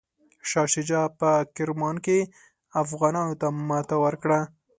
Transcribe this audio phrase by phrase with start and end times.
[0.49, 2.17] شاه شجاع په کرمان کې
[2.81, 4.39] افغانانو ته ماته ورکړه.